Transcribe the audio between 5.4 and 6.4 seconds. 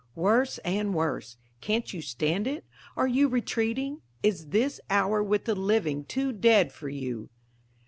the living too